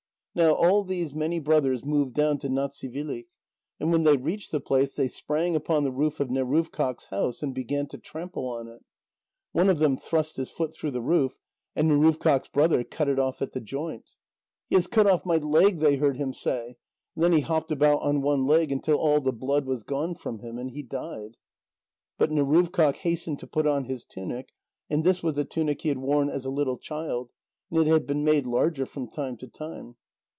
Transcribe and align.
Now 0.33 0.53
all 0.53 0.85
these 0.85 1.13
many 1.13 1.39
brothers 1.39 1.83
moved 1.83 2.13
down 2.13 2.37
to 2.37 2.47
Natsivilik, 2.47 3.25
and 3.81 3.91
when 3.91 4.03
they 4.03 4.15
reached 4.15 4.53
the 4.53 4.61
place, 4.61 4.95
they 4.95 5.09
sprang 5.09 5.57
upon 5.57 5.83
the 5.83 5.91
roof 5.91 6.21
of 6.21 6.29
Neruvkâq's 6.29 7.07
house 7.07 7.43
and 7.43 7.53
began 7.53 7.87
to 7.87 7.97
trample 7.97 8.47
on 8.47 8.69
it. 8.69 8.81
One 9.51 9.67
of 9.69 9.79
them 9.79 9.97
thrust 9.97 10.37
his 10.37 10.49
foot 10.49 10.73
through 10.73 10.91
the 10.91 11.01
roof, 11.01 11.37
and 11.75 11.89
Neruvkâq's 11.91 12.47
brother 12.47 12.81
cut 12.85 13.09
it 13.09 13.19
off 13.19 13.41
at 13.41 13.51
the 13.51 13.59
joint. 13.59 14.05
"He 14.69 14.75
has 14.75 14.87
cut 14.87 15.05
off 15.05 15.25
my 15.25 15.35
leg," 15.35 15.81
they 15.81 15.97
heard 15.97 16.15
him 16.15 16.31
say. 16.31 16.77
And 17.13 17.25
then 17.25 17.33
he 17.33 17.41
hopped 17.41 17.69
about 17.73 18.01
on 18.01 18.21
one 18.21 18.45
leg 18.45 18.71
until 18.71 18.95
all 18.95 19.19
the 19.19 19.33
blood 19.33 19.65
was 19.65 19.83
gone 19.83 20.15
from 20.15 20.39
him 20.39 20.57
and 20.57 20.71
he 20.71 20.81
died. 20.81 21.35
But 22.17 22.31
Neruvkâq 22.31 22.95
hastened 22.95 23.39
to 23.39 23.47
put 23.47 23.67
on 23.67 23.83
his 23.83 24.05
tunic, 24.05 24.53
and 24.89 25.03
this 25.03 25.21
was 25.21 25.37
a 25.37 25.43
tunic 25.43 25.81
he 25.81 25.89
had 25.89 25.97
worn 25.97 26.29
as 26.29 26.45
a 26.45 26.49
little 26.49 26.77
child, 26.77 27.31
and 27.69 27.81
it 27.81 27.87
had 27.87 28.07
been 28.07 28.23
made 28.23 28.45
larger 28.45 28.85
from 28.85 29.09
time 29.09 29.35
to 29.35 29.47
time. 29.49 29.97